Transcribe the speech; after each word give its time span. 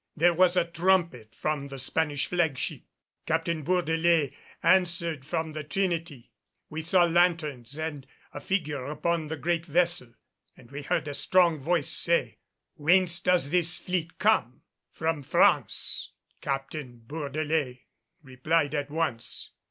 There 0.17 0.33
was 0.33 0.57
a 0.57 0.65
trumpet 0.65 1.35
from 1.35 1.67
the 1.67 1.77
Spanish 1.77 2.25
flagship. 2.25 2.81
Captain 3.27 3.61
Bourdelais 3.63 4.33
answered 4.63 5.23
from 5.23 5.51
the 5.53 5.63
Trinity. 5.63 6.31
We 6.71 6.81
saw 6.81 7.03
lanthorns 7.03 7.77
and 7.77 8.07
a 8.33 8.41
figure 8.41 8.83
upon 8.87 9.27
the 9.27 9.37
great 9.37 9.63
vessel 9.63 10.11
and 10.57 10.71
we 10.71 10.81
heard 10.81 11.07
a 11.07 11.13
strong 11.13 11.59
voice 11.59 11.89
say: 11.91 12.39
"'Whence 12.73 13.19
does 13.19 13.51
this 13.51 13.77
fleet 13.77 14.17
come?' 14.17 14.63
"'From 14.91 15.21
France,' 15.21 16.13
Captain 16.41 17.03
Bourdelais 17.05 17.83
replied 18.23 18.73
at 18.73 18.89
once. 18.89 19.51